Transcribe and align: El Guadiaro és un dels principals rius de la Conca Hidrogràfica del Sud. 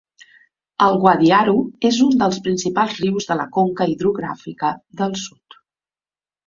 El 0.85 0.95
Guadiaro 1.03 1.53
és 1.91 2.01
un 2.07 2.17
dels 2.23 2.41
principals 2.47 2.99
rius 3.05 3.31
de 3.33 3.39
la 3.43 3.49
Conca 3.59 3.89
Hidrogràfica 3.95 4.77
del 5.05 5.19
Sud. 5.29 5.63